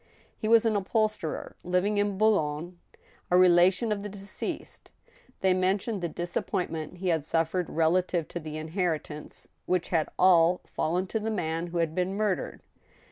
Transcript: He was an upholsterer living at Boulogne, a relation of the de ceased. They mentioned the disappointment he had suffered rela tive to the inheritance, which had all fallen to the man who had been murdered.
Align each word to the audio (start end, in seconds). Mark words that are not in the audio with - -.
He 0.35 0.47
was 0.47 0.65
an 0.65 0.75
upholsterer 0.75 1.55
living 1.63 1.99
at 1.99 2.17
Boulogne, 2.17 2.79
a 3.29 3.37
relation 3.37 3.91
of 3.91 4.01
the 4.01 4.09
de 4.09 4.17
ceased. 4.17 4.91
They 5.41 5.53
mentioned 5.53 6.01
the 6.01 6.09
disappointment 6.09 6.97
he 6.97 7.09
had 7.09 7.23
suffered 7.23 7.67
rela 7.67 8.03
tive 8.07 8.27
to 8.29 8.39
the 8.39 8.57
inheritance, 8.57 9.47
which 9.67 9.89
had 9.89 10.09
all 10.17 10.61
fallen 10.65 11.05
to 11.05 11.19
the 11.19 11.29
man 11.29 11.67
who 11.67 11.77
had 11.77 11.93
been 11.93 12.15
murdered. 12.17 12.61